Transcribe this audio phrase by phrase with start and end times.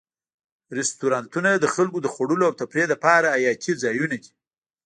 [0.77, 4.31] رستورانتونه د خلکو د خوړلو او تفریح لپاره حیاتي ځایونه دي.